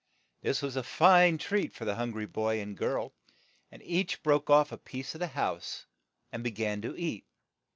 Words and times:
This 0.41 0.63
was 0.63 0.75
a 0.75 0.81
fine 0.81 1.37
treat 1.37 1.71
for 1.75 1.85
the 1.85 1.93
hun 1.93 2.09
gry 2.09 2.25
boy 2.25 2.59
and 2.59 2.75
girl, 2.75 3.13
and 3.71 3.83
each 3.83 4.23
broke 4.23 4.49
off 4.49 4.71
a 4.71 4.77
piece 4.79 5.13
of 5.13 5.19
the 5.19 5.27
house, 5.37 5.85
and 6.31 6.43
be 6.43 6.49
gan 6.49 6.81
to 6.81 6.97
eat. 6.99 7.27